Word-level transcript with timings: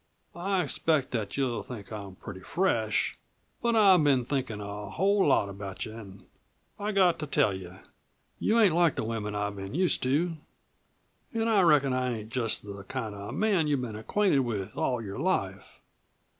I 0.33 0.63
expect 0.63 1.11
that 1.11 1.37
you'll 1.37 1.61
think 1.61 1.91
I'm 1.91 2.15
pretty 2.15 2.39
fresh, 2.39 3.19
but 3.61 3.75
I've 3.75 4.03
been 4.03 4.25
thinkin' 4.25 4.59
a 4.59 4.89
whole 4.89 5.27
lot 5.27 5.47
about 5.47 5.85
you 5.85 5.93
an' 5.95 6.23
I've 6.79 6.95
got 6.95 7.19
to 7.19 7.27
tell 7.27 7.53
you. 7.53 7.77
You 8.39 8.59
ain't 8.59 8.73
like 8.73 8.95
the 8.95 9.03
women 9.03 9.35
I've 9.35 9.55
been 9.57 9.75
used 9.75 10.01
to. 10.01 10.37
An' 11.35 11.47
I 11.47 11.61
reckon 11.61 11.93
I 11.93 12.17
ain't 12.17 12.31
just 12.31 12.65
the 12.65 12.83
kind 12.85 13.13
of 13.13 13.35
man 13.35 13.67
you've 13.67 13.81
been 13.81 13.95
acquainted 13.95 14.39
with 14.39 14.75
all 14.75 15.03
your 15.03 15.19
life. 15.19 15.79